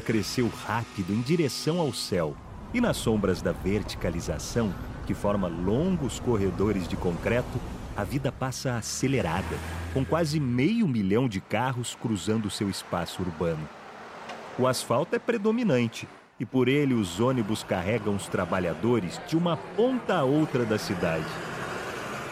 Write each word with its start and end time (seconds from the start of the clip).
cresceu 0.00 0.50
rápido 0.66 1.12
em 1.12 1.20
direção 1.20 1.78
ao 1.78 1.92
céu, 1.92 2.34
e 2.72 2.80
nas 2.80 2.96
sombras 2.96 3.42
da 3.42 3.52
verticalização, 3.52 4.74
que 5.06 5.12
forma 5.12 5.46
longos 5.46 6.18
corredores 6.18 6.88
de 6.88 6.96
concreto, 6.96 7.60
a 7.94 8.02
vida 8.02 8.32
passa 8.32 8.76
acelerada, 8.76 9.56
com 9.92 10.04
quase 10.04 10.40
meio 10.40 10.88
milhão 10.88 11.28
de 11.28 11.38
carros 11.38 11.94
cruzando 12.00 12.48
seu 12.48 12.70
espaço 12.70 13.20
urbano. 13.22 13.68
O 14.58 14.66
asfalto 14.66 15.14
é 15.14 15.18
predominante 15.18 16.08
e 16.40 16.46
por 16.46 16.66
ele 16.66 16.94
os 16.94 17.20
ônibus 17.20 17.62
carregam 17.62 18.14
os 18.14 18.26
trabalhadores 18.26 19.20
de 19.28 19.36
uma 19.36 19.56
ponta 19.56 20.14
a 20.14 20.24
outra 20.24 20.64
da 20.64 20.78
cidade. 20.78 21.26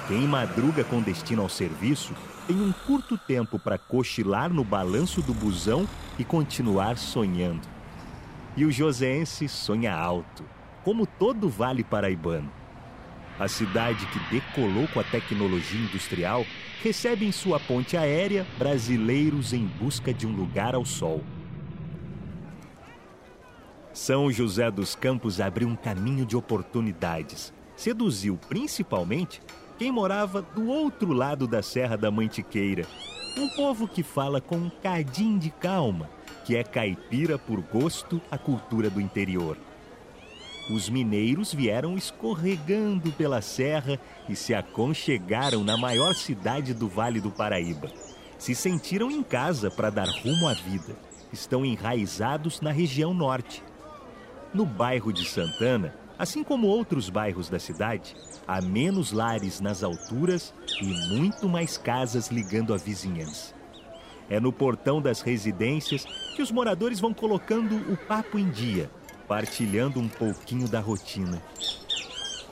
Quem 0.08 0.20
madruga 0.26 0.84
com 0.84 1.02
destino 1.02 1.42
ao 1.42 1.48
serviço 1.48 2.14
tem 2.46 2.60
um 2.60 2.72
curto 2.72 3.18
tempo 3.18 3.58
para 3.58 3.76
cochilar 3.76 4.52
no 4.52 4.62
balanço 4.62 5.20
do 5.20 5.34
busão 5.34 5.86
e 6.18 6.24
continuar 6.24 6.96
sonhando. 6.96 7.66
E 8.56 8.64
o 8.64 8.70
joseense 8.70 9.48
sonha 9.48 9.92
alto, 9.92 10.44
como 10.84 11.06
todo 11.06 11.48
vale 11.48 11.82
paraibano. 11.82 12.50
A 13.38 13.48
cidade 13.48 14.06
que 14.06 14.18
decolou 14.30 14.88
com 14.88 15.00
a 15.00 15.04
tecnologia 15.04 15.80
industrial 15.80 16.46
recebe 16.82 17.26
em 17.26 17.32
sua 17.32 17.58
ponte 17.58 17.96
aérea 17.96 18.46
brasileiros 18.56 19.52
em 19.52 19.66
busca 19.66 20.14
de 20.14 20.26
um 20.26 20.32
lugar 20.32 20.74
ao 20.74 20.84
sol. 20.84 21.22
São 23.92 24.30
José 24.30 24.70
dos 24.70 24.94
Campos 24.94 25.40
abriu 25.40 25.68
um 25.68 25.76
caminho 25.76 26.24
de 26.24 26.36
oportunidades. 26.36 27.52
Seduziu 27.74 28.38
principalmente 28.48 29.40
quem 29.78 29.92
morava 29.92 30.40
do 30.40 30.68
outro 30.68 31.12
lado 31.12 31.46
da 31.46 31.62
Serra 31.62 31.96
da 31.96 32.10
Mantiqueira. 32.10 32.86
Um 33.36 33.48
povo 33.50 33.86
que 33.86 34.02
fala 34.02 34.40
com 34.40 34.56
um 34.56 34.70
cadinho 34.82 35.38
de 35.38 35.50
calma, 35.50 36.08
que 36.44 36.56
é 36.56 36.64
caipira 36.64 37.38
por 37.38 37.60
gosto 37.60 38.20
a 38.30 38.38
cultura 38.38 38.88
do 38.88 39.00
interior. 39.00 39.58
Os 40.70 40.88
mineiros 40.88 41.52
vieram 41.52 41.96
escorregando 41.96 43.12
pela 43.12 43.40
serra 43.40 44.00
e 44.28 44.34
se 44.34 44.52
aconchegaram 44.54 45.62
na 45.62 45.76
maior 45.76 46.14
cidade 46.14 46.74
do 46.74 46.88
Vale 46.88 47.20
do 47.20 47.30
Paraíba. 47.30 47.88
Se 48.38 48.54
sentiram 48.54 49.10
em 49.10 49.22
casa 49.22 49.70
para 49.70 49.90
dar 49.90 50.08
rumo 50.08 50.48
à 50.48 50.54
vida. 50.54 50.96
Estão 51.32 51.64
enraizados 51.64 52.60
na 52.60 52.72
região 52.72 53.14
norte. 53.14 53.62
No 54.52 54.64
bairro 54.64 55.12
de 55.12 55.24
Santana, 55.28 55.94
assim 56.18 56.42
como 56.42 56.66
outros 56.66 57.10
bairros 57.10 57.48
da 57.48 57.58
cidade, 57.58 58.16
há 58.46 58.60
menos 58.60 59.12
lares 59.12 59.60
nas 59.60 59.82
alturas 59.82 60.54
e 60.80 61.14
muito 61.14 61.48
mais 61.48 61.76
casas 61.76 62.28
ligando 62.28 62.72
a 62.72 62.76
vizinhança. 62.76 63.54
É 64.28 64.40
no 64.40 64.52
portão 64.52 65.00
das 65.00 65.20
residências 65.20 66.04
que 66.34 66.42
os 66.42 66.50
moradores 66.50 66.98
vão 66.98 67.14
colocando 67.14 67.76
o 67.92 67.96
papo 67.96 68.38
em 68.38 68.50
dia, 68.50 68.90
partilhando 69.28 70.00
um 70.00 70.08
pouquinho 70.08 70.68
da 70.68 70.80
rotina. 70.80 71.40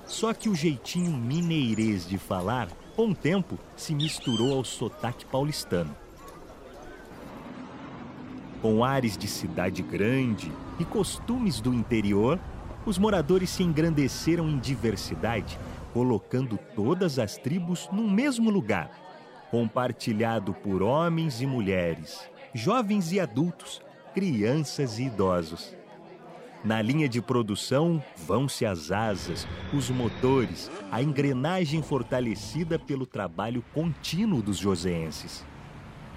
Só 0.07 0.33
que 0.33 0.49
o 0.49 0.55
jeitinho 0.55 1.11
mineirês 1.11 2.07
de 2.07 2.19
falar, 2.19 2.69
com 2.95 3.09
o 3.09 3.15
tempo, 3.15 3.59
se 3.77 3.95
misturou 3.95 4.55
ao 4.55 4.65
sotaque 4.65 5.27
paulistano. 5.27 5.97
Com 8.63 8.85
ares 8.85 9.19
de 9.19 9.27
cidade 9.27 9.83
grande 9.83 10.53
e 10.79 10.85
costumes 10.85 11.61
do 11.61 11.75
interior, 11.75 12.39
os 12.87 12.99
moradores 12.99 13.51
se 13.51 13.63
engrandeceram 13.63 14.49
em 14.49 14.59
diversidade, 14.59 15.59
colocando 15.93 16.59
todas 16.75 17.19
as 17.19 17.37
tribos 17.37 17.89
no 17.93 18.09
mesmo 18.09 18.51
lugar, 18.51 18.91
compartilhado 19.51 20.53
por 20.53 20.83
homens 20.83 21.41
e 21.41 21.47
mulheres, 21.47 22.29
jovens 22.53 23.13
e 23.13 23.21
adultos, 23.21 23.81
crianças 24.13 24.99
e 24.99 25.05
idosos. 25.05 25.75
Na 26.65 26.81
linha 26.81 27.09
de 27.09 27.21
produção 27.21 28.03
vão-se 28.27 28.65
as 28.65 28.91
asas, 28.91 29.47
os 29.73 29.91
motores, 29.91 30.71
a 30.91 31.03
engrenagem 31.03 31.83
fortalecida 31.83 32.79
pelo 32.79 33.05
trabalho 33.05 33.63
contínuo 33.75 34.41
dos 34.41 34.57
joseenses. 34.57 35.45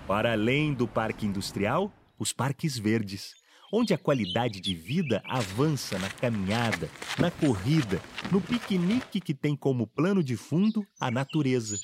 Para 0.07 0.31
além 0.31 0.73
do 0.73 0.87
parque 0.87 1.25
industrial, 1.25 1.91
os 2.17 2.31
parques 2.31 2.77
verdes, 2.77 3.35
onde 3.71 3.93
a 3.93 3.97
qualidade 3.97 4.59
de 4.59 4.73
vida 4.73 5.21
avança 5.25 5.99
na 5.99 6.09
caminhada, 6.09 6.89
na 7.19 7.29
corrida, 7.29 8.01
no 8.31 8.41
piquenique 8.41 9.19
que 9.19 9.33
tem 9.33 9.55
como 9.55 9.87
plano 9.87 10.23
de 10.23 10.37
fundo 10.37 10.85
a 10.99 11.11
natureza. 11.11 11.77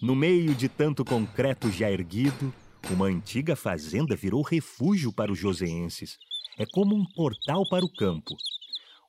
No 0.00 0.14
meio 0.14 0.54
de 0.54 0.68
tanto 0.68 1.04
concreto 1.04 1.70
já 1.70 1.90
erguido, 1.90 2.54
uma 2.90 3.06
antiga 3.06 3.56
fazenda 3.56 4.14
virou 4.14 4.42
refúgio 4.42 5.12
para 5.12 5.32
os 5.32 5.38
joseenses. 5.38 6.16
É 6.56 6.64
como 6.66 6.94
um 6.94 7.04
portal 7.04 7.68
para 7.68 7.84
o 7.84 7.92
campo. 7.92 8.34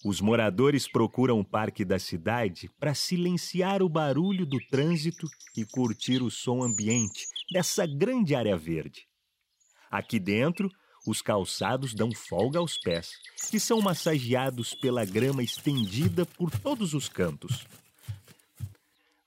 Os 0.03 0.21
moradores 0.21 0.87
procuram 0.87 1.39
o 1.39 1.45
parque 1.45 1.83
da 1.83 1.99
cidade 1.99 2.69
para 2.79 2.93
silenciar 2.93 3.83
o 3.83 3.89
barulho 3.89 4.45
do 4.45 4.57
trânsito 4.67 5.27
e 5.57 5.65
curtir 5.65 6.21
o 6.23 6.31
som 6.31 6.63
ambiente 6.63 7.25
dessa 7.51 7.85
grande 7.85 8.33
área 8.33 8.57
verde. 8.57 9.08
Aqui 9.91 10.19
dentro, 10.19 10.71
os 11.05 11.21
calçados 11.21 11.93
dão 11.93 12.11
folga 12.11 12.59
aos 12.59 12.77
pés, 12.77 13.11
que 13.49 13.59
são 13.59 13.81
massageados 13.81 14.73
pela 14.75 15.05
grama 15.05 15.41
estendida 15.41 16.25
por 16.25 16.51
todos 16.51 16.93
os 16.93 17.09
cantos. 17.09 17.65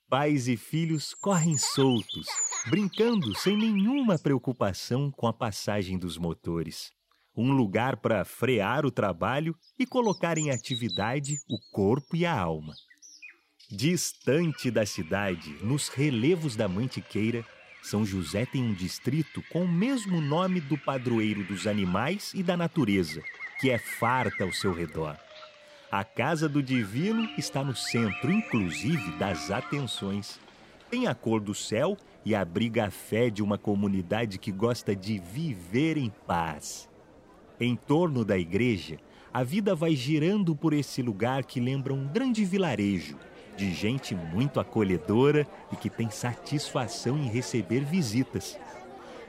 Pais 0.08 0.46
e 0.46 0.56
filhos 0.56 1.14
correm 1.14 1.56
soltos, 1.56 2.26
brincando 2.68 3.34
sem 3.34 3.56
nenhuma 3.56 4.18
preocupação 4.18 5.10
com 5.10 5.26
a 5.26 5.32
passagem 5.32 5.98
dos 5.98 6.18
motores. 6.18 6.92
Um 7.34 7.50
lugar 7.52 7.96
para 7.96 8.24
frear 8.24 8.84
o 8.84 8.90
trabalho 8.90 9.56
e 9.78 9.86
colocar 9.86 10.36
em 10.36 10.50
atividade 10.50 11.38
o 11.48 11.58
corpo 11.72 12.14
e 12.14 12.26
a 12.26 12.38
alma. 12.38 12.74
Distante 13.70 14.70
da 14.70 14.84
cidade, 14.84 15.50
nos 15.64 15.88
relevos 15.88 16.54
da 16.54 16.68
Mantiqueira, 16.68 17.42
São 17.82 18.06
José 18.06 18.46
tem 18.46 18.62
um 18.62 18.72
distrito 18.72 19.42
com 19.50 19.64
o 19.64 19.68
mesmo 19.68 20.20
nome 20.20 20.60
do 20.60 20.78
padroeiro 20.78 21.42
dos 21.42 21.66
animais 21.66 22.32
e 22.32 22.42
da 22.42 22.56
natureza, 22.56 23.20
que 23.60 23.70
é 23.70 23.76
farta 23.76 24.44
ao 24.44 24.52
seu 24.52 24.72
redor. 24.72 25.16
A 25.90 26.04
casa 26.04 26.48
do 26.48 26.62
divino 26.62 27.28
está 27.36 27.62
no 27.62 27.74
centro, 27.74 28.30
inclusive, 28.30 29.12
das 29.18 29.50
atenções. 29.50 30.40
Tem 30.88 31.08
a 31.08 31.14
cor 31.14 31.40
do 31.40 31.54
céu 31.54 31.98
e 32.24 32.34
abriga 32.34 32.86
a 32.86 32.90
fé 32.90 33.28
de 33.28 33.42
uma 33.42 33.58
comunidade 33.58 34.38
que 34.38 34.52
gosta 34.52 34.94
de 34.94 35.18
viver 35.18 35.98
em 35.98 36.10
paz. 36.26 36.88
Em 37.60 37.74
torno 37.74 38.24
da 38.24 38.38
igreja, 38.38 38.98
a 39.34 39.42
vida 39.42 39.74
vai 39.74 39.96
girando 39.96 40.54
por 40.54 40.72
esse 40.72 41.02
lugar 41.02 41.44
que 41.44 41.60
lembra 41.60 41.92
um 41.92 42.06
grande 42.06 42.44
vilarejo, 42.44 43.18
de 43.56 43.72
gente 43.72 44.14
muito 44.14 44.58
acolhedora 44.58 45.46
e 45.70 45.76
que 45.76 45.90
tem 45.90 46.10
satisfação 46.10 47.16
em 47.16 47.28
receber 47.28 47.80
visitas. 47.80 48.58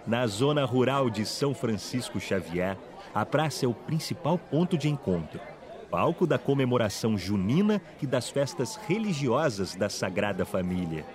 Na 0.05 0.27
zona 0.27 0.65
rural 0.65 1.09
de 1.09 1.25
São 1.25 1.53
Francisco 1.53 2.19
Xavier, 2.19 2.77
a 3.13 3.25
praça 3.25 3.65
é 3.65 3.67
o 3.67 3.73
principal 3.73 4.37
ponto 4.37 4.77
de 4.77 4.89
encontro, 4.89 5.39
palco 5.89 6.25
da 6.25 6.37
comemoração 6.37 7.17
junina 7.17 7.81
e 8.01 8.07
das 8.07 8.29
festas 8.29 8.75
religiosas 8.87 9.75
da 9.75 9.89
Sagrada 9.89 10.43
Família. 10.43 11.05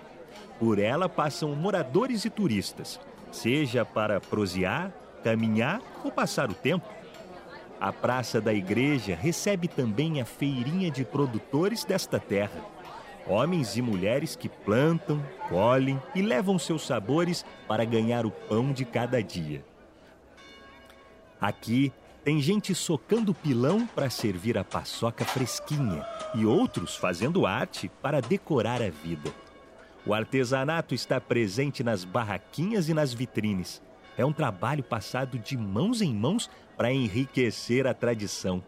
Por 0.59 0.79
ela 0.79 1.09
passam 1.09 1.55
moradores 1.55 2.25
e 2.25 2.31
turistas, 2.31 3.01
seja 3.31 3.85
para 3.85 4.21
prosear, 4.21 4.93
caminhar 5.23 5.83
ou 6.05 6.11
passar 6.11 6.51
o 6.51 6.55
tempo. 6.55 6.89
A 7.81 7.93
Praça 7.93 8.41
da 8.41 8.53
Igreja 8.53 9.15
recebe 9.15 9.69
também 9.69 10.21
a 10.21 10.25
feirinha 10.25 10.91
de 10.91 11.05
produtores 11.05 11.85
desta 11.85 12.19
terra. 12.19 12.61
Homens 13.29 13.77
e 13.77 13.83
mulheres 13.83 14.35
que 14.35 14.49
plantam, 14.49 15.23
colhem 15.51 16.01
e 16.15 16.23
levam 16.23 16.59
seus 16.59 16.87
sabores 16.87 17.45
para 17.67 17.85
ganhar 17.85 18.25
o 18.25 18.31
pão 18.31 18.73
de 18.73 18.87
cada 18.87 19.23
dia. 19.23 19.63
Aqui 21.39 21.93
tem 22.25 22.41
gente 22.41 22.75
socando 22.75 23.35
pilão 23.35 23.87
para 23.87 24.09
servir 24.09 24.57
a 24.57 24.65
paçoca 24.65 25.27
fresquinha 25.27 26.07
e 26.35 26.47
outros 26.47 26.97
fazendo 26.97 27.47
arte 27.47 27.91
para 28.03 28.21
decorar 28.21 28.81
a 28.81 28.89
vida. 28.89 29.31
O 30.07 30.15
artesanato 30.15 30.95
está 30.95 31.21
presente 31.21 31.85
nas 31.85 32.05
barraquinhas 32.05 32.89
e 32.89 32.95
nas 32.95 33.13
vitrines. 33.13 33.83
É 34.17 34.25
um 34.25 34.33
trabalho 34.33 34.83
passado 34.83 35.39
de 35.39 35.57
mãos 35.57 36.01
em 36.01 36.15
mãos 36.15 36.51
para 36.77 36.91
enriquecer 36.91 37.87
a 37.87 37.93
tradição. 37.93 38.65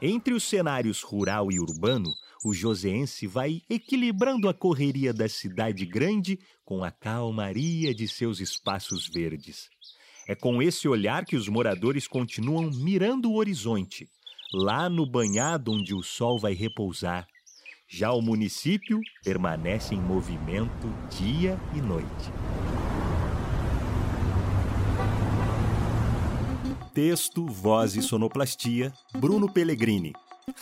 Entre 0.00 0.34
os 0.34 0.44
cenários 0.44 1.02
rural 1.02 1.50
e 1.50 1.58
urbano, 1.58 2.14
o 2.46 2.54
joseense 2.54 3.26
vai 3.26 3.60
equilibrando 3.68 4.48
a 4.48 4.54
correria 4.54 5.12
da 5.12 5.28
cidade 5.28 5.84
grande 5.84 6.38
com 6.64 6.84
a 6.84 6.92
calmaria 6.92 7.92
de 7.92 8.06
seus 8.06 8.38
espaços 8.38 9.08
verdes. 9.08 9.68
É 10.28 10.34
com 10.36 10.62
esse 10.62 10.86
olhar 10.86 11.24
que 11.24 11.34
os 11.34 11.48
moradores 11.48 12.06
continuam 12.06 12.70
mirando 12.70 13.32
o 13.32 13.34
horizonte, 13.34 14.08
lá 14.54 14.88
no 14.88 15.04
banhado 15.04 15.72
onde 15.72 15.92
o 15.92 16.04
sol 16.04 16.38
vai 16.38 16.54
repousar. 16.54 17.26
Já 17.88 18.12
o 18.12 18.22
município 18.22 19.00
permanece 19.24 19.96
em 19.96 20.00
movimento 20.00 20.88
dia 21.18 21.58
e 21.74 21.80
noite. 21.80 22.30
Texto, 26.94 27.44
voz 27.44 27.96
e 27.96 28.02
sonoplastia, 28.02 28.92
Bruno 29.18 29.52
Pellegrini. 29.52 30.12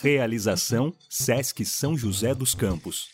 Realização, 0.01 0.91
Sesc 1.07 1.63
São 1.63 1.95
José 1.95 2.33
dos 2.33 2.55
Campos. 2.55 3.09